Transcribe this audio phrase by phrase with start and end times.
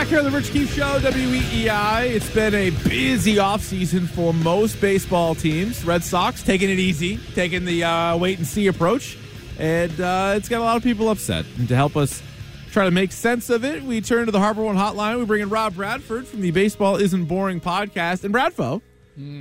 [0.00, 2.06] back here on the Rich Keefe Show, WEEI.
[2.06, 5.84] It's been a busy offseason for most baseball teams.
[5.84, 9.18] Red Sox taking it easy, taking the uh, wait and see approach,
[9.58, 11.44] and uh, it's got a lot of people upset.
[11.58, 12.22] And to help us
[12.70, 15.18] try to make sense of it, we turn to the Harbor One Hotline.
[15.18, 18.24] We bring in Rob Bradford from the Baseball Isn't Boring podcast.
[18.24, 18.80] And Bradfo,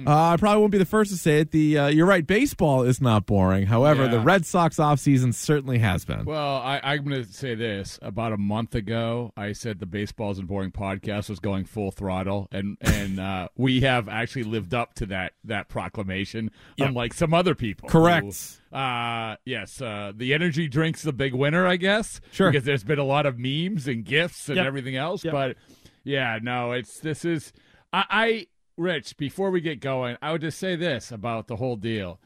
[0.07, 1.51] uh, I probably won't be the first to say it.
[1.51, 3.67] The uh, you're right, baseball is not boring.
[3.67, 4.09] However, Yeah.
[4.11, 6.25] the Red Sox offseason certainly has been.
[6.25, 7.97] Well, I, I'm going to say this.
[8.01, 12.47] About a month ago, I said the Baseball Isn't Boring podcast was going full throttle,
[12.51, 16.89] and and uh, we have actually lived up to that that proclamation, Yep.
[16.89, 17.89] unlike some other people.
[17.89, 18.25] Correct.
[18.71, 22.21] who, uh, yes, uh, the energy drink's the big winner, I guess.
[22.31, 22.51] Sure.
[22.51, 24.65] Because there's been a lot of memes and gifts and Yep.
[24.65, 25.31] everything else, Yep.
[25.33, 25.57] but
[26.03, 27.51] yeah, no, it's this is
[27.91, 28.47] I, I
[28.79, 29.17] Rich.
[29.17, 32.19] Before we get going, I would just say this about the whole deal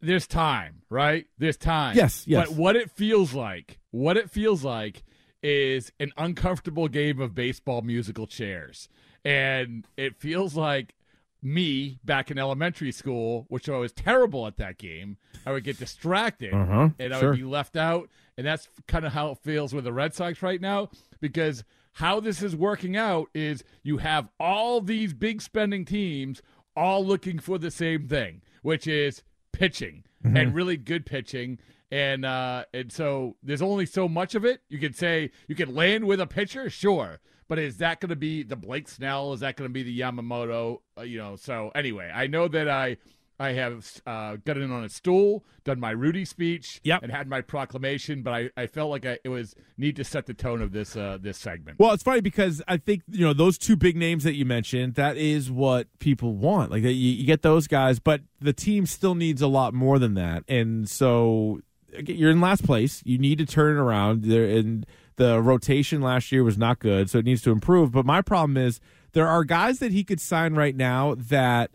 [0.00, 1.26] there's time, right?
[1.38, 1.96] There's time.
[1.96, 2.46] Yes, yes.
[2.48, 5.02] But what it feels like, what it feels like
[5.42, 8.88] is an uncomfortable game of baseball musical chairs.
[9.24, 10.94] And it feels like
[11.42, 15.16] me back in elementary school, which I was terrible at that game.
[15.44, 17.30] I would get distracted Uh-huh, and I sure.
[17.30, 18.08] would be left out.
[18.38, 21.64] And that's kind of how it feels with the Red Sox right now because
[21.94, 26.42] how this is working out is you have all these big spending teams
[26.76, 30.36] all looking for the same thing, which is pitching Mm-hmm.
[30.38, 31.58] and really good pitching.
[31.90, 34.62] And uh, and so there's only so much of it.
[34.70, 38.16] You could say you can land with a pitcher, sure, but is that going to
[38.16, 39.34] be the Blake Snell?
[39.34, 40.78] Is that going to be the Yamamoto?
[40.96, 41.36] Uh, you know.
[41.36, 42.96] So anyway, I know that I
[43.38, 47.02] I have uh, got in on a stool, done my Rudy speech, Yep.
[47.02, 48.22] and had my proclamation.
[48.22, 50.96] But I, I felt like I, it was need to set the tone of this
[50.96, 51.78] uh, this segment.
[51.80, 54.94] Well, it's funny because I think you know those two big names that you mentioned.
[54.94, 56.70] That is what people want.
[56.70, 60.14] Like you, you get those guys, but the team still needs a lot more than
[60.14, 60.44] that.
[60.46, 61.60] And so
[62.06, 63.02] you're in last place.
[63.04, 64.22] You need to turn it around.
[64.24, 67.90] There and the rotation last year was not good, so it needs to improve.
[67.90, 68.78] But my problem is
[69.12, 71.72] there are guys that he could sign right now that.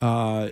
[0.00, 0.50] Uh,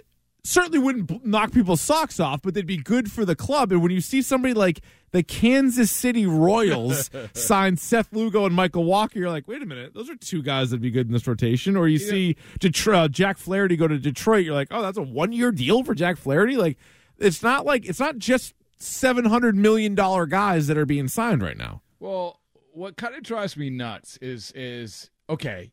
[0.48, 3.70] certainly wouldn't knock people's socks off, but they'd be good for the club.
[3.70, 8.84] And when you see somebody like the Kansas City Royals sign Seth Lugo and Michael
[8.84, 11.26] Wacha, you're like, wait a minute, those are two guys that'd be good in this
[11.26, 11.76] rotation.
[11.76, 15.03] Or you see Detroit, uh, Jack Flaherty go to Detroit, you're like, oh, that's a
[15.03, 16.56] one year deal for Jack Flaherty.
[16.56, 16.78] Like,
[17.19, 21.42] it's not like it's not just seven hundred million dollar guys that are being signed
[21.42, 21.82] right now.
[22.00, 22.41] Well,
[22.72, 25.72] what kind of drives me nuts is is okay.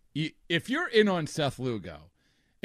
[0.50, 2.10] If you're in on Seth Lugo,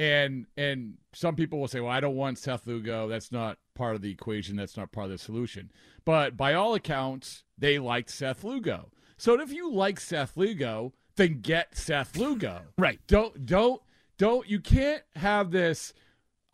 [0.01, 3.07] and and some people will say, "Well, I don't want Seth Lugo.
[3.07, 4.57] That's not part of the equation.
[4.57, 5.71] That's not part of the solution."
[6.07, 8.91] But by all accounts, they liked Seth Lugo.
[9.19, 12.63] So if you like Seth Lugo, then get Seth Lugo.
[12.79, 12.99] Right.
[13.09, 13.83] Don't don't
[14.17, 14.49] don't.
[14.49, 15.93] You can't have this.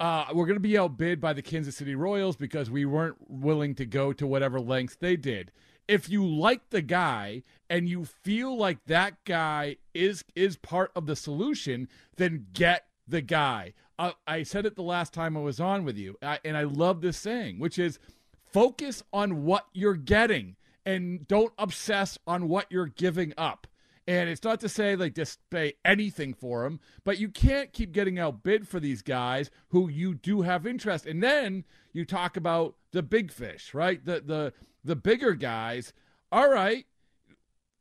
[0.00, 3.76] Uh, we're going to be outbid by the Kansas City Royals because we weren't willing
[3.76, 5.52] to go to whatever lengths they did.
[5.88, 11.06] If you like the guy and you feel like that guy is is part of
[11.06, 13.72] the solution, then get the guy.
[13.98, 16.64] I, I said it the last time I was on with you, I, and I
[16.64, 17.98] love this saying, which is
[18.52, 23.66] focus on what you're getting and don't obsess on what you're giving up.
[24.08, 25.18] And it's not to say like
[25.50, 30.14] pay anything for them, but you can't keep getting outbid for these guys who you
[30.14, 31.06] do have interest.
[31.06, 34.04] And then you talk about the big fish, right?
[34.04, 34.52] The the
[34.84, 35.92] the bigger guys.
[36.30, 36.86] All right,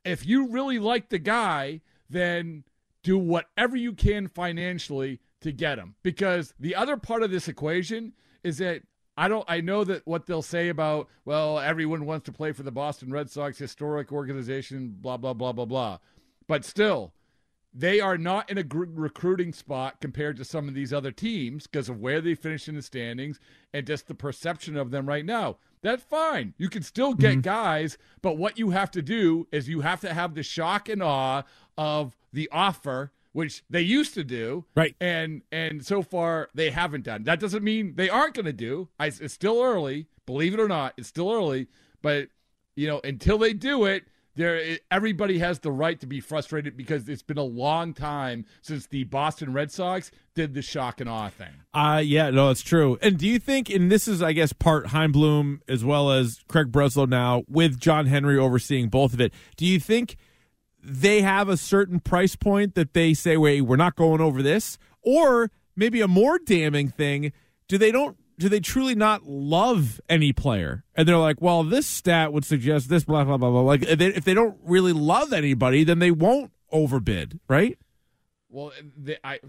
[0.04, 2.64] if you really like the guy, then
[3.06, 5.96] do whatever you can financially to get him.
[6.02, 8.82] Because the other part of this equation is that
[9.16, 12.64] I don't I know that what they'll say about, well, everyone wants to play for
[12.64, 16.00] the Boston Red Sox historic organization, blah blah blah blah blah.
[16.48, 17.14] But still,
[17.78, 21.68] they are not in a gr- recruiting spot compared to some of these other teams
[21.68, 23.40] because of where they finish in the standings
[23.72, 25.58] and just the perception of them right now.
[25.82, 26.56] That's fine.
[26.58, 27.42] You can still get mm-hmm.
[27.42, 31.04] guys, but what you have to do is you have to have the shock and
[31.04, 31.44] awe
[31.78, 34.96] of the offer, which they used to do, Right.
[35.00, 37.24] And and so far they haven't done.
[37.24, 38.90] That doesn't mean they aren't going to do.
[39.00, 40.94] I, it's still early, believe it or not.
[40.98, 41.68] It's still early,
[42.02, 42.30] but
[42.76, 44.06] you know until they do it
[44.36, 48.88] there everybody has the right to be frustrated because it's been a long time since
[48.88, 51.54] the Boston Red Sox did the shock and awe thing.
[51.74, 52.98] Uh yeah, no, it's true.
[53.02, 56.42] And do you think, and this is, I guess, part Chaim Bloom as well as
[56.48, 59.34] Craig Breslow now with John Henry overseeing both of it.
[59.56, 60.18] Do you think
[60.86, 64.78] they have a certain price point that they say, wait, we're not going over this?
[65.02, 67.32] Or maybe a more damning thing,
[67.68, 70.84] do they don't do they truly not love any player?
[70.94, 73.62] And they're like, well, this stat would suggest this, blah, blah, blah, blah.
[73.62, 77.78] Like, if they, if they don't really love anybody, then they won't overbid, right?
[78.50, 79.40] Well, they, I,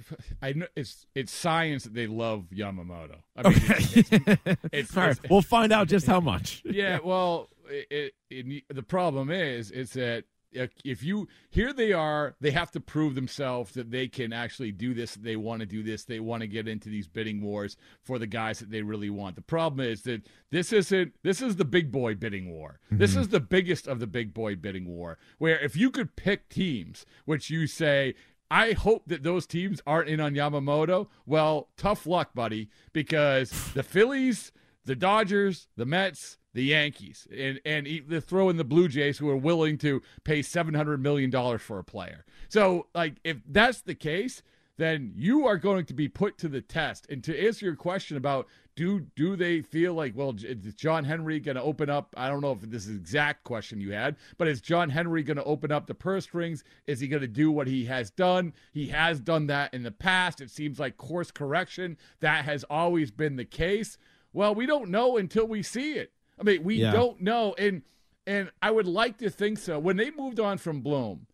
[0.40, 3.16] I know it's it's science that they love Yamamoto.
[3.36, 4.10] I mean, it's, it's,
[4.72, 6.62] it's, right, it's- we'll find out just how much.
[6.64, 6.98] yeah.
[7.02, 12.50] Well, it, it, it, the problem is, is that if you here they are they
[12.50, 16.04] have to prove themselves that they can actually do this they want to do this
[16.04, 19.36] they want to get into these bidding wars for the guys that they really want
[19.36, 22.98] the problem is that this isn't this is the big boy bidding war mm-hmm.
[22.98, 26.48] this is the biggest of the big boy bidding war where if you could pick
[26.48, 28.14] teams which you say
[28.50, 31.08] I hope that those teams aren't in on Yamamoto.
[31.26, 34.52] Well, tough luck, buddy, because the Phillies,
[34.86, 37.86] the Dodgers, the Mets, the Yankees, and and
[38.24, 41.78] throw in the Blue Jays who are willing to pay seven hundred million dollars for
[41.78, 42.24] a player.
[42.48, 44.42] So, like, if that's the case,
[44.78, 47.06] then you are going to be put to the test.
[47.10, 51.40] And to answer your question about do do they feel like well is John Henry
[51.40, 52.14] going to open up?
[52.16, 55.38] I don't know if this is exact question you had, but is John Henry going
[55.38, 56.62] to open up the purse strings?
[56.86, 58.52] Is he going to do what he has done?
[58.72, 60.40] He has done that in the past.
[60.40, 63.98] It seems like course correction that has always been the case.
[64.36, 66.12] Well, we don't know until we see it.
[66.38, 66.92] I mean, we yeah.
[66.92, 67.80] don't know, and
[68.26, 69.78] and I would like to think so.
[69.78, 71.26] When they moved on from Bloom,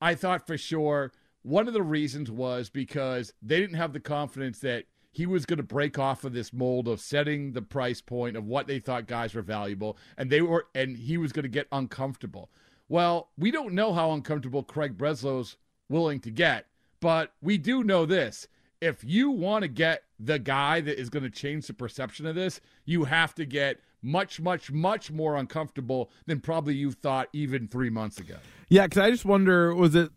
[0.00, 1.12] I thought for sure
[1.42, 5.58] one of the reasons was because they didn't have the confidence that he was going
[5.58, 9.06] to break off of this mold of setting the price point of what they thought
[9.06, 12.50] guys were valuable, and they were, and he was going to get uncomfortable.
[12.88, 15.58] Well, we don't know how uncomfortable Craig Breslow's
[15.90, 16.68] willing to get,
[17.00, 18.48] but we do know this:
[18.80, 22.34] if you want to get the guy that is going to change the perception of
[22.34, 27.68] this, you have to get much, much, much more uncomfortable than probably you thought even
[27.68, 28.36] three months ago.
[28.68, 30.10] Yeah, because I just wonder was it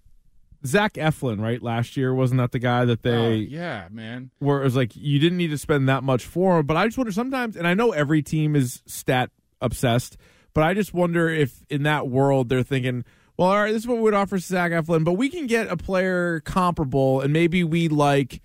[0.65, 1.61] Zach Eflin, right?
[1.61, 3.27] Last year wasn't that the guy that they?
[3.27, 4.31] Uh, yeah, man.
[4.39, 6.85] Where it was like you didn't need to spend that much for him, but I
[6.85, 9.31] just wonder sometimes, and I know every team is stat
[9.61, 10.17] obsessed,
[10.53, 13.05] but I just wonder if in that world they're thinking,
[13.37, 15.69] well, all right, this is what we would offer Zach Eflin, but we can get
[15.69, 18.41] a player comparable, and maybe we like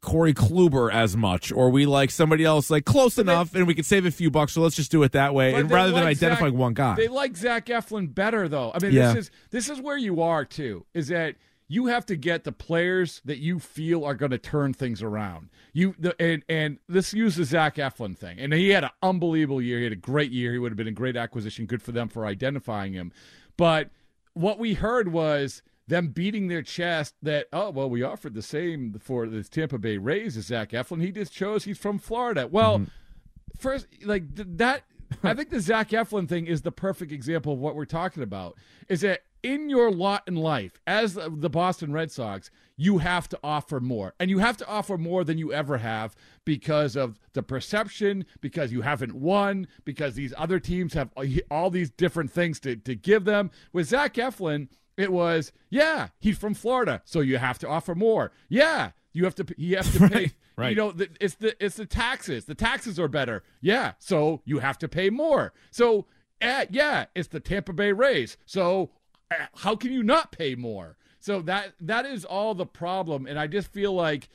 [0.00, 3.84] Corey Kluber as much, or we like somebody else like close enough, and we can
[3.84, 4.52] save a few bucks.
[4.52, 6.94] So let's just do it that way, and rather like than identifying Zach, one guy.
[6.94, 8.72] They like Zach Eflin better, though.
[8.74, 9.12] I mean, yeah.
[9.12, 10.86] this is this is where you are too.
[10.94, 11.36] Is that
[11.68, 15.50] you have to get the players that you feel are going to turn things around.
[15.72, 19.62] You the, and and this use the Zach Eflin thing, and he had an unbelievable
[19.62, 19.78] year.
[19.78, 20.52] He had a great year.
[20.52, 21.66] He would have been a great acquisition.
[21.66, 23.12] Good for them for identifying him,
[23.56, 23.90] but
[24.34, 28.96] what we heard was them beating their chest that oh well we offered the same
[28.98, 31.02] for the Tampa Bay Rays as Zach Eflin.
[31.02, 32.46] He just chose he's from Florida.
[32.46, 33.58] Well, mm-hmm.
[33.58, 34.84] first like that.
[35.24, 38.56] I think the Zach Eflin thing is the perfect example of what we're talking about.
[38.88, 43.38] Is that in your lot in life as the Boston Red Sox, you have to
[43.42, 44.14] offer more.
[44.20, 46.14] And you have to offer more than you ever have
[46.44, 51.10] because of the perception, because you haven't won, because these other teams have
[51.50, 53.50] all these different things to, to give them.
[53.72, 54.68] With Zach Eflin,
[55.00, 58.32] it was, yeah, he's from Florida, so you have to offer more.
[58.48, 60.32] Yeah, you have to you have to pay.
[60.56, 62.44] right, You know, the, it's the it's the taxes.
[62.44, 63.42] The taxes are better.
[63.60, 65.52] Yeah, so you have to pay more.
[65.70, 66.06] So
[66.42, 68.36] uh, yeah, it's the Tampa Bay Rays.
[68.46, 68.90] So
[69.30, 70.96] uh, how can you not pay more?
[71.18, 74.28] So that that is all the problem, and I just feel like,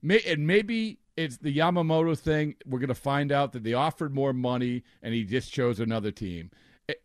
[0.00, 2.54] may, and maybe it's the Yamamoto thing.
[2.66, 6.10] We're going to find out that they offered more money, and he just chose another
[6.10, 6.50] team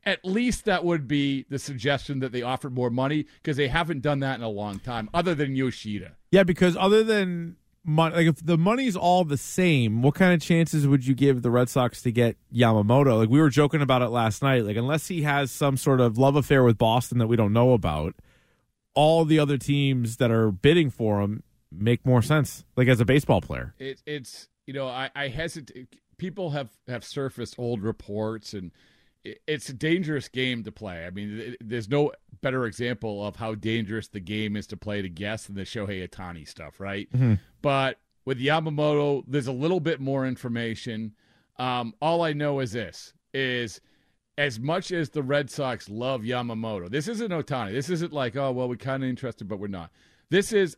[0.06, 4.01] at least that would be the suggestion that they offered more money because they haven't
[4.01, 6.13] done that in a long time, other than Yoshida.
[6.31, 10.42] Yeah, because other than money, like if the money's all the same, what kind of
[10.42, 13.18] chances would you give the Red Sox to get Yamamoto?
[13.18, 14.66] Like we were joking about it last night.
[14.66, 17.73] Like unless he has some sort of love affair with Boston that we don't know
[17.73, 18.14] about,
[18.94, 22.66] all the other teams that are bidding for him make more sense.
[22.76, 25.95] Like as a baseball player, it, it's you know I, I hesitate.
[26.18, 28.71] People have have surfaced old reports and
[29.48, 31.06] it's a dangerous game to play.
[31.06, 35.10] I mean, there's no better example of how dangerous the game is to play to
[35.10, 37.12] guess than the Shohei Ohtani stuff, right?
[37.12, 37.36] Mm-hmm.
[37.62, 41.14] But with Yamamoto, there's a little bit more information.
[41.57, 43.81] Um, all I know is this: is
[44.38, 47.74] as much as the Red Sox love Yamamoto, this isn't Ohtani.
[47.74, 49.92] This isn't like, oh well, we're kind of interested, but we're not.
[50.30, 50.76] This is,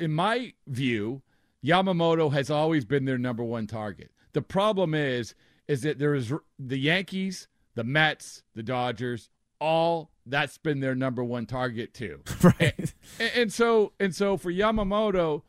[0.00, 1.22] in my view,
[1.64, 4.10] Yamamoto has always been their number one target.
[4.32, 5.34] The problem is,
[5.68, 9.30] is that there is the Yankees the Mets, the Dodgers,
[9.60, 12.20] all that's been their number one target too.
[12.42, 12.94] Right.
[13.20, 15.42] And, and, so and so for Yamamoto,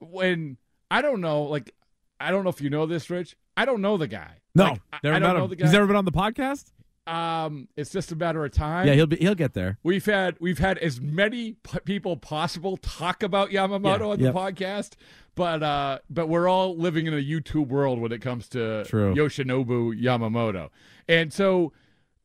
[0.00, 0.58] when
[0.90, 1.74] I don't know, like
[2.20, 3.36] I don't know if you know this, Rich.
[3.56, 4.38] I don't know the guy.
[4.54, 5.50] No, like, never I, don't know him.
[5.50, 5.64] the guy.
[5.64, 6.72] He's never been on the podcast.
[7.08, 8.86] Um, it's just a matter of time.
[8.86, 9.78] Yeah, he'll be he'll get there.
[9.82, 14.34] We've had we've had as many p- people possible talk about Yamamoto yeah, on yep.
[14.34, 14.90] the podcast,
[15.34, 19.14] but uh, but we're all living in a YouTube world when it comes to True.
[19.14, 20.68] Yoshinobu Yamamoto.
[21.08, 21.72] And so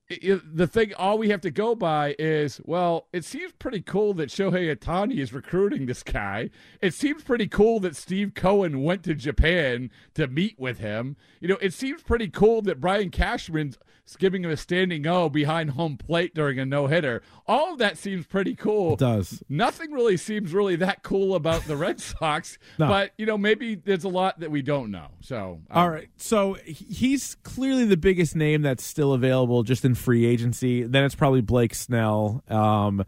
[0.10, 4.14] it, the thing, all we have to go by is, well, it seems pretty cool
[4.16, 6.50] that Shohei Ohtani is recruiting this guy.
[6.82, 11.16] It seems pretty cool that Steve Cohen went to Japan to meet with him.
[11.40, 13.78] You know, it seems pretty cool that Brian Cashman's
[14.20, 17.22] giving him a standing O behind home plate during a no hitter.
[17.48, 18.94] All of that seems pretty cool.
[18.94, 19.42] It does.
[19.48, 22.88] Nothing really seems really that cool about the Red Sox, No.
[22.88, 25.08] but you know, maybe there's a lot that we don't know.
[25.22, 26.10] So, um, All right.
[26.18, 30.84] So he's clearly the biggest name that's still available just in free agency.
[30.84, 32.44] Then it's probably Blake Snell.
[32.48, 33.06] Um,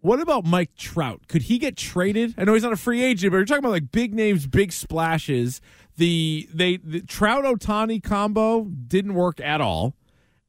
[0.00, 1.22] what about Mike Trout?
[1.28, 2.34] Could he get traded?
[2.38, 4.72] I know he's not a free agent, but you're talking about like big names, big
[4.72, 5.60] splashes.
[5.96, 9.96] The they the Trout Ohtani combo didn't work at all.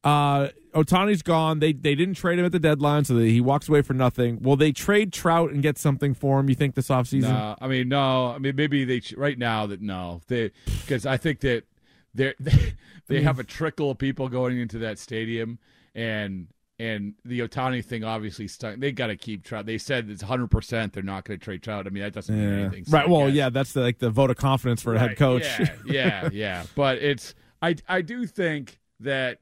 [0.04, 1.60] Uh, Ohtani's gone.
[1.60, 4.40] They they didn't trade him at the deadline, so he walks away for nothing.
[4.42, 6.50] Will they trade Trout and get something for him?
[6.50, 7.24] You think this offseason?
[7.24, 8.28] No, I mean no.
[8.28, 10.52] I mean maybe they right now that no, they
[10.82, 11.64] because I think that
[12.16, 12.74] they they
[13.08, 15.60] they have a trickle of people going into that stadium,
[15.94, 16.48] and
[16.80, 18.78] and the Ohtani thing obviously stuck.
[18.78, 19.66] They got to keep Trout.
[19.66, 20.94] They said it's hundred percent.
[20.94, 21.86] They're not going to trade Trout.
[21.86, 22.86] I mean that doesn't mean anything.
[22.86, 23.10] So Right.
[23.10, 25.44] Well, yeah, that's the, like the vote of confidence for a head coach.
[25.60, 26.64] Yeah, yeah, yeah.
[26.76, 29.40] But it's I I do think that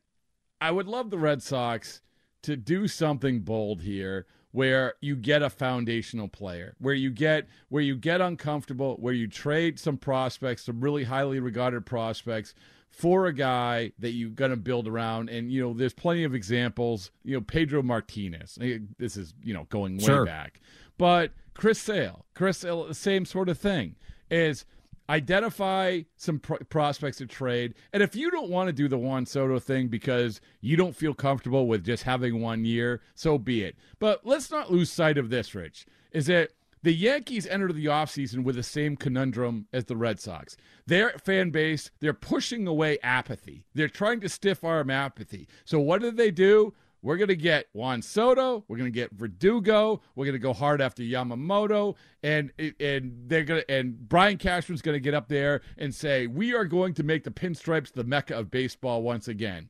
[0.59, 2.01] I would love the Red Sox
[2.43, 4.25] to do something bold here
[4.57, 9.27] where you get a foundational player, where you get where you get uncomfortable, where you
[9.27, 12.55] trade some prospects, some really highly regarded prospects
[12.89, 16.33] for a guy that you're going to build around and you know there's plenty of
[16.33, 18.57] examples, you know Pedro Martinez.
[18.59, 20.25] Eh, This is, you know, going way Sure.
[20.25, 20.59] back.
[20.97, 23.95] But Chris Sale, Chris Sale, same sort of thing
[24.31, 24.65] is
[25.09, 27.73] identify some pro- prospects to trade.
[27.93, 31.13] And if you don't want to do the Juan Soto thing because you don't feel
[31.13, 33.75] comfortable with just having one year, so be it.
[33.99, 36.51] But let's not lose sight of this, Rich, is that
[36.83, 40.55] the Yankees entered the offseason with the same conundrum as the Red Sox.
[40.85, 43.65] Their fan base, they're pushing away apathy.
[43.73, 45.47] They're trying to stiff arm apathy.
[45.65, 46.73] So what did they do?
[47.01, 48.63] We're going to get Juan Soto.
[48.67, 50.01] We're going to get Verdugo.
[50.15, 54.81] We're going to go hard after Yamamoto, and and they're going to and Brian Cashman's
[54.81, 58.03] going to get up there and say we are going to make the pinstripes the
[58.03, 59.69] mecca of baseball once again.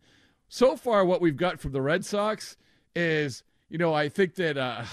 [0.49, 2.55] So far, what we've got from the Red Sox
[2.95, 4.85] is, you know, I think that uh,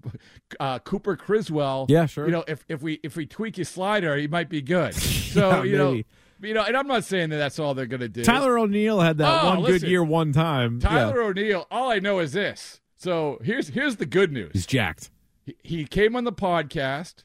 [0.60, 1.86] uh, Cooper Criswell.
[1.88, 2.26] Yeah, sure.
[2.26, 4.94] You know, if if we if we tweak his slider, he might be good.
[5.32, 5.90] So Yeah, you know.
[5.92, 6.06] maybe.
[6.42, 8.24] You know, and I'm not saying that that's all they're going to do.
[8.24, 10.80] Tyler O'Neill had that Oh, one good year, one time.
[10.80, 11.28] Tyler Yeah.
[11.28, 12.80] O'Neill, all I know is this.
[12.96, 14.50] So here's here's the good news.
[14.52, 15.10] he's jacked.
[15.44, 17.24] He, he came on the podcast,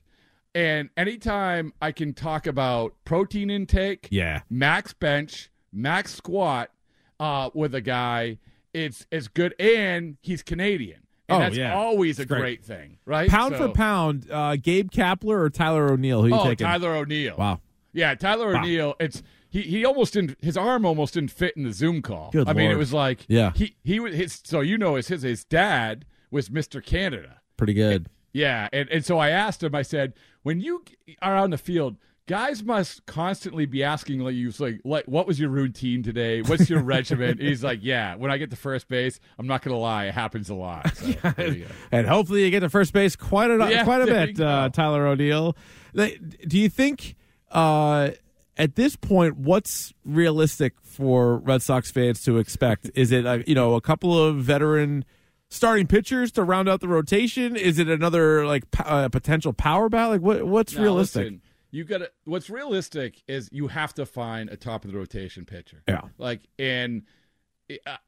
[0.56, 4.42] and anytime I can talk about protein intake, Yeah.
[4.50, 6.72] max bench, max squat
[7.20, 8.38] uh, with a guy,
[8.74, 11.02] it's it's good, and he's Canadian.
[11.30, 11.76] And Oh, that's yeah.
[11.76, 12.40] always a great.
[12.40, 12.64] great.
[12.64, 13.30] thing, right?
[13.30, 16.22] Pound So- for pound, uh, Gabe Kapler or Tyler O'Neill?
[16.22, 16.66] Who you Oh, taking?
[16.66, 17.36] Tyler O'Neill.
[17.38, 17.60] Wow.
[17.98, 18.60] Yeah, Tyler Wow.
[18.62, 18.96] O'Neill.
[19.00, 19.62] It's he.
[19.64, 20.38] He almost didn't.
[20.42, 22.30] His arm almost didn't fit in the Zoom call.
[22.32, 23.52] Good I mean, it was like Yeah.
[23.56, 24.40] He he was his.
[24.44, 27.42] So you know, his his his dad was Mister Canada.
[27.58, 28.08] Pretty good.
[28.34, 29.74] Yeah, and and so I asked him.
[29.74, 30.14] I said,
[30.44, 30.84] when you
[31.24, 35.40] are on the field, guys must constantly be asking like you like like what was
[35.40, 36.44] your routine today?
[36.44, 37.40] What's your regimen?
[37.40, 38.14] He's like, yeah.
[38.16, 40.96] When I get to first base, I'm not gonna lie, it happens a lot.
[40.98, 41.66] So, go.
[41.92, 44.70] And hopefully you get to first base quite a Yeah, quite a bit, uh.
[44.72, 45.56] Tyler O'Neill.
[45.96, 47.16] Do you think
[47.52, 48.12] uh,
[48.58, 52.90] at this point what's realistic for Red Sox fans to expect?
[52.96, 55.06] Is it uh, you know a couple of veteran
[55.50, 57.56] starting pitchers to round out the rotation?
[57.56, 60.10] Is it another like p- uh, potential power bat?
[60.10, 61.24] Like what what's Now, realistic?
[61.24, 62.02] listen, you got.
[62.26, 65.84] What's realistic is you have to find a top of the rotation pitcher.
[65.88, 66.02] Yeah.
[66.18, 67.04] Like and.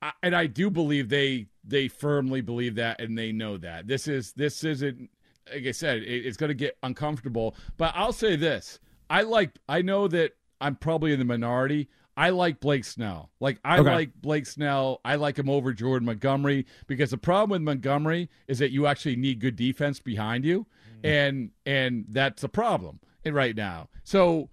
[0.01, 4.07] I- And I do believe they they firmly believe that, and they know that this
[4.07, 5.09] is this isn't
[5.53, 7.55] like I said, it, it's going to get uncomfortable.
[7.75, 9.51] But I'll say this: I like.
[9.67, 11.89] I know that I'm probably in the minority.
[12.17, 13.31] I like Blake Snell.
[13.39, 13.91] Like I Okay.
[13.93, 14.99] like Blake Snell.
[15.05, 19.15] I like him over Jordan Montgomery because the problem with Montgomery is that you actually
[19.15, 21.05] need good defense behind you, mm-hmm.
[21.05, 23.87] and and that's a problem right now.
[24.03, 24.49] So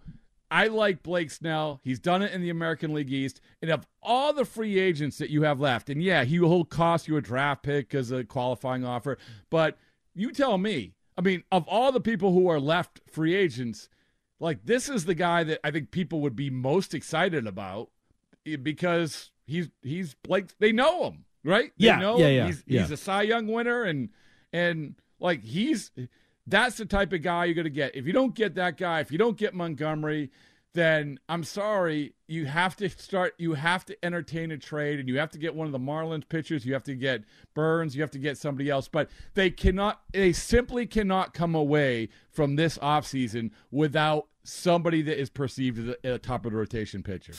[0.50, 1.80] I like Blake Snell.
[1.82, 3.40] He's done it in the American League East.
[3.60, 7.08] And of all the free agents that you have left, and yeah, he will cost
[7.08, 9.18] you a draft pick as a qualifying offer,
[9.50, 9.76] but
[10.14, 10.92] you tell me.
[11.18, 13.88] I mean, of all the people who are left free agents,
[14.40, 17.90] like this is the guy that I think people would be most excited about
[18.46, 20.56] eh, because he's he's Blake.
[20.58, 21.72] They know him, right?
[21.78, 22.80] They Yeah, know yeah, yeah, He's, yeah.
[22.82, 24.10] he's a Cy Young winner, and
[24.52, 25.90] and like he's
[26.46, 27.94] that's the type of guy you're going to get.
[27.96, 30.30] If you don't get that guy, if you don't get Montgomery,
[30.74, 33.34] then I'm sorry, you have to start.
[33.38, 36.28] You have to entertain a trade, and you have to get one of the Marlins
[36.28, 36.66] pitchers.
[36.66, 37.22] You have to get
[37.54, 37.94] Burnes.
[37.94, 38.88] You have to get somebody else.
[38.88, 40.00] But they cannot.
[40.12, 46.14] They simply cannot come away from this offseason without somebody that is perceived as a,
[46.14, 47.32] a top of the rotation pitcher.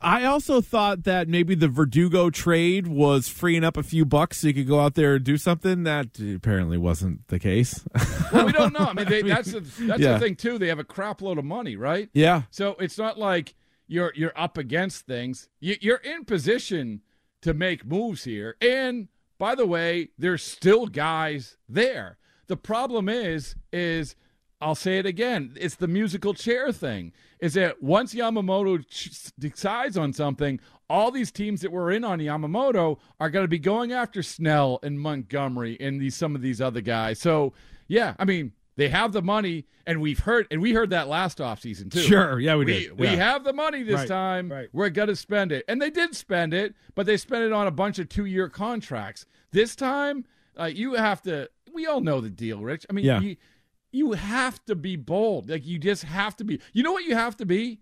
[0.00, 4.48] I also thought that maybe the Verdugo trade was freeing up a few bucks so
[4.48, 5.84] you could go out there and do something.
[5.84, 7.84] That apparently wasn't the case.
[8.32, 8.86] well, we don't know.
[8.86, 10.14] I mean, they, that's the, that's yeah.
[10.14, 10.58] the thing too.
[10.58, 12.08] They have a crap load of money, right?
[12.12, 12.42] Yeah.
[12.50, 13.54] So it's not like
[13.86, 15.48] you're you're up against things.
[15.60, 17.02] You, you're in position
[17.42, 22.18] to make moves here, and by the way, there's still guys there.
[22.46, 24.16] The problem is, is
[24.60, 25.54] I'll say it again.
[25.56, 27.12] It's the musical chair thing.
[27.40, 32.18] Is that once Yamamoto ch- decides on something, all these teams that were in on
[32.18, 36.60] Yamamoto are going to be going after Snell and Montgomery and these some of these
[36.60, 37.18] other guys.
[37.18, 37.52] So
[37.88, 41.38] yeah, I mean they have the money, and we've heard and we heard that last
[41.38, 42.00] offseason too.
[42.00, 42.98] Sure, yeah, we, we did.
[42.98, 43.16] We yeah.
[43.16, 44.50] have the money this right, time.
[44.50, 44.68] Right.
[44.72, 47.66] We're going to spend it, and they did spend it, but they spent it on
[47.66, 49.26] a bunch of two year contracts.
[49.52, 50.24] This time,
[50.58, 51.48] uh, you have to.
[51.72, 52.86] We all know the deal, Rich.
[52.88, 53.20] I mean, yeah.
[53.20, 53.36] you,
[53.92, 55.48] you have to be bold.
[55.48, 56.60] Like you just have to be.
[56.72, 57.80] You know what you have to be?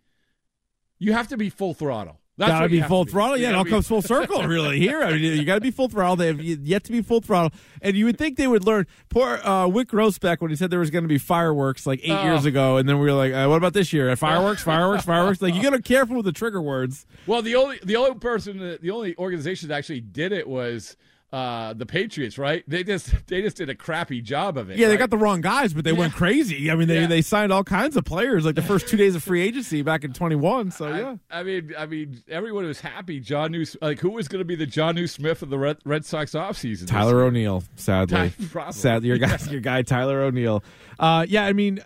[0.98, 2.20] You have to be full throttle.
[2.46, 3.36] That's gotta be full throttle.
[3.36, 3.70] Yeah, it all be.
[3.70, 4.78] comes full circle, really.
[4.78, 6.16] Here, I mean, you got to be full throttle.
[6.16, 8.86] They have yet to be full throttle, and you would think they would learn.
[9.10, 12.10] Poor uh, Wyc Grousbeck when he said there was going to be fireworks like eight
[12.10, 12.24] oh.
[12.24, 14.14] years ago, and then we were like, uh, "What about this year?
[14.16, 17.06] Fireworks, fireworks, fireworks!" Like you got to be careful with the trigger words.
[17.26, 20.96] Well, the only the only person, the only organization that actually did it was
[21.32, 22.62] uh, the Patriots, right?
[22.68, 24.78] They just they just did a crappy job of it.
[24.78, 24.90] Yeah, right?
[24.90, 25.98] they got the wrong guys, but they yeah.
[25.98, 26.70] went crazy.
[26.70, 27.06] I mean, they, yeah.
[27.06, 30.04] they signed all kinds of players like the first two days of free agency back
[30.04, 30.70] in twenty one.
[30.70, 33.20] So yeah, I, I, mean, I mean, everyone was happy.
[33.20, 36.32] Jonnu, like who was going to be the Jonnu Smith of the Red, Red Sox
[36.32, 36.86] offseason?
[36.86, 38.32] Tyler O'Neill, sadly,
[38.70, 40.62] sadly, your guy, your guy Tyler O'Neill.
[40.98, 41.80] Uh, yeah, I mean,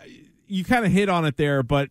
[0.49, 1.91] you kind of hit on it there, but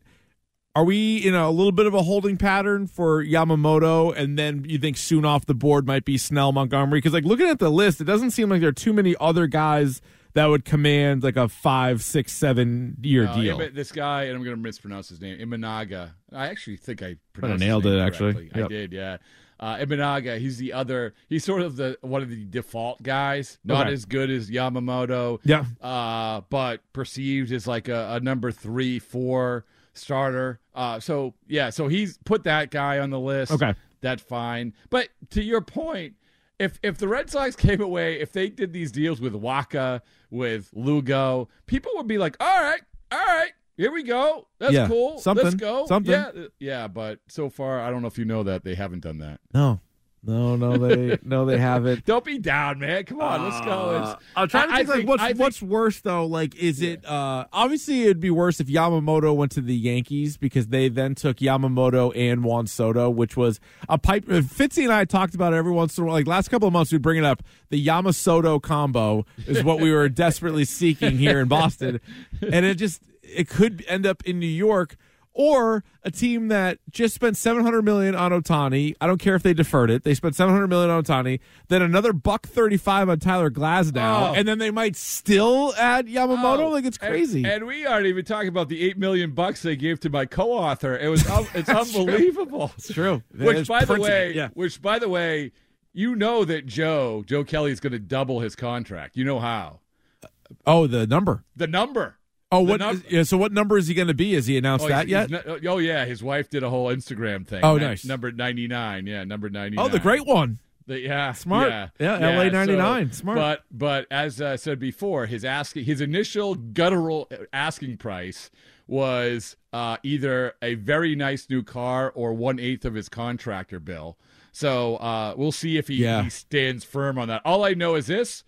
[0.75, 4.77] are we in a little bit of a holding pattern for Yamamoto, and then you
[4.77, 6.97] think soon off the board might be Snell Montgomery?
[6.97, 9.47] Because like looking at the list, it doesn't seem like there are too many other
[9.47, 10.01] guys
[10.33, 13.69] that would command like a five, six, seven year no, deal.
[13.73, 16.11] this guy, and I'm going to mispronounce his name, Imanaga.
[16.33, 17.97] I actually think I pronounced I nailed it.
[17.97, 18.65] Actually, yep.
[18.65, 18.91] I did.
[18.91, 19.17] Yeah,
[19.61, 20.37] uh, Imanaga.
[20.39, 21.13] He's the other.
[21.29, 23.59] He's sort of the one of the default guys.
[23.63, 23.93] Not okay.
[23.93, 25.39] as good as Yamamoto.
[25.45, 25.63] Yeah.
[25.81, 29.63] Uh, but perceived as like a, a number three, four
[29.97, 30.59] starter.
[30.73, 33.51] Uh, so yeah, so he's put that guy on the list.
[33.51, 34.73] Okay, that's fine.
[34.89, 36.15] But to your point,
[36.59, 40.69] if if the Red Sox came away, if they did these deals with Wacha, with
[40.73, 42.81] Lugo, people would be like, all right,
[43.11, 43.51] all right.
[43.77, 44.47] Here we go.
[44.57, 45.17] That's yeah, cool.
[45.19, 45.85] Something, Let's go.
[45.85, 46.13] Something.
[46.13, 46.87] Yeah, yeah.
[46.87, 49.41] But so far, I don't know if you know that they haven't done that.
[49.53, 49.81] No,
[50.25, 52.05] no, no, they no, they haven't.
[52.05, 53.03] Don't be down, man.
[53.03, 53.71] Come on, let's go.
[53.71, 56.25] Uh, I'm trying to think, think like what's think, what's worse though.
[56.25, 56.91] Like, is yeah.
[56.91, 61.15] it uh obviously it'd be worse if Yamamoto went to the Yankees because they then
[61.15, 64.25] took Yamamoto and Juan Soto, which was a pipe.
[64.27, 66.15] Uh, Fitzy and I talked about it every once in a while.
[66.15, 67.43] Like last couple of months, we bring it up.
[67.69, 71.99] The Yamasoto combo is what we were desperately seeking here in Boston,
[72.41, 74.97] and it just it could end up in New York
[75.35, 78.95] or a team that just spent 700 million on Ohtani.
[79.01, 80.03] I don't care if they deferred it.
[80.03, 84.33] They spent 700 million on Ohtani, then another buck 35 on Tyler Glasnow, oh.
[84.33, 86.59] and then they might still add Yamamoto.
[86.59, 86.69] Oh.
[86.69, 87.43] Like it's crazy.
[87.43, 90.25] And, and, we aren't even talking about the 8 million bucks they gave to my
[90.25, 90.97] co-author.
[90.97, 92.71] It was it's unbelievable.
[92.77, 93.21] It's true.
[93.37, 94.49] Which by the way, yeah.
[94.53, 95.51] which by the way,
[95.91, 99.17] you know that Joe, Joe Kelly is going to double his contract.
[99.17, 99.79] You know how?
[100.23, 100.27] Uh,
[100.65, 101.43] oh, the number.
[101.55, 102.17] The number.
[102.55, 102.79] Oh, what?
[102.79, 104.33] Num- yeah, so what number is he going to be?
[104.33, 105.29] Has he announced oh, that yet?
[105.65, 107.63] oh yeah, his wife did a whole Instagram thing.
[107.63, 108.05] Oh, nice.
[108.05, 109.07] Number ninety nine.
[109.07, 109.85] Yeah, number ninety nine.
[109.85, 110.59] Oh, the great one.
[110.87, 111.69] The, yeah, smart.
[111.69, 113.11] Yeah, yeah, yeah LA ninety nine.
[113.11, 113.37] So, smart.
[113.37, 118.51] But but as I said before, his asking his initial guttural asking price
[118.87, 124.17] was uh, either a very nice new car or one eighth of his contractor bill.
[124.51, 126.23] So uh, we'll see if he, yeah.
[126.23, 127.41] he stands firm on that.
[127.43, 128.43] All I know is this: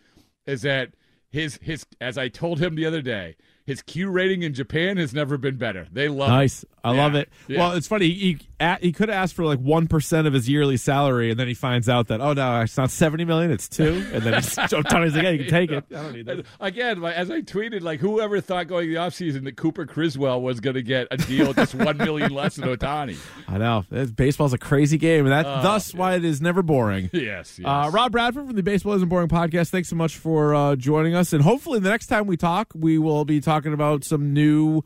[0.45, 0.91] is that
[1.29, 3.35] his his as I told him the other day,
[3.67, 5.87] his Q rating in Japan has never been better.
[5.91, 6.63] They love nice.
[6.63, 6.69] it.
[6.87, 7.03] I yeah.
[7.03, 7.29] love it.
[7.49, 7.59] Yeah.
[7.59, 8.09] Well, it's funny.
[8.09, 8.39] He
[8.79, 11.53] he could have asked for like one percent of his yearly salary, and then he
[11.53, 14.55] finds out that oh no, it's not seventy million, it's two, and then he's,
[14.89, 15.83] Tony's like, yeah, you can take it.
[15.91, 16.45] I don't need that.
[16.61, 20.75] Again, as I tweeted, like whoever thought going the offseason that Cooper Criswell was going
[20.75, 23.17] to get a deal just one million less than Ohtani.
[23.49, 23.83] I know.
[24.15, 25.99] Baseball's a crazy game, and that uh, thus yeah.
[25.99, 27.09] why it is never boring.
[27.13, 27.59] yes.
[27.59, 27.65] yes.
[27.65, 29.71] Uh, Rob Bradford from the Baseball Isn't Boring podcast.
[29.71, 32.97] Thanks so much for uh, joining us, and hopefully the next time we talk, we
[32.97, 34.83] will be talking about some new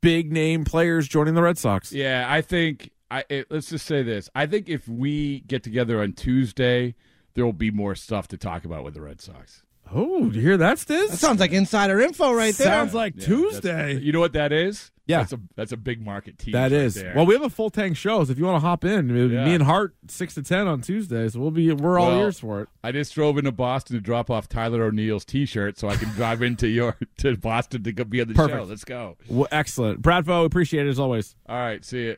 [0.00, 1.92] big name players joining the Red Sox.
[1.92, 4.28] Yeah, I think I it, let's just say this.
[4.34, 6.94] I think if we get together on Tuesday,
[7.34, 9.62] there will be more stuff to talk about with the Red Sox.
[9.94, 11.08] Oh, you hear that, Stiz?
[11.10, 12.66] That sounds like insider info right there.
[12.66, 13.98] Sounds like Yeah, Tuesday.
[14.00, 14.90] You know what that is?
[15.08, 15.18] Yeah.
[15.18, 16.50] that's a that's a big market team.
[16.50, 16.94] That is.
[16.96, 17.12] There.
[17.14, 19.44] Well, we have a full tank show, so if you want to hop in, Yeah.
[19.44, 22.40] me and Hart six to ten on Tuesday, so we'll be we're all Well, ears
[22.40, 22.68] for it.
[22.82, 26.42] I just drove into Boston to drop off Tyler O'Neill's T-shirt, so I can drive
[26.42, 28.58] into your to Boston to be on the Perfect.
[28.58, 28.64] show.
[28.64, 29.16] Let's go.
[29.28, 31.36] Well, excellent, Bradfo, appreciate it as always.
[31.48, 32.16] All right, see you.